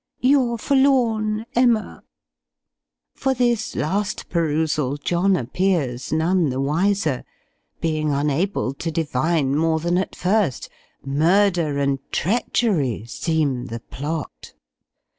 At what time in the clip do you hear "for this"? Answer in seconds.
3.13-3.75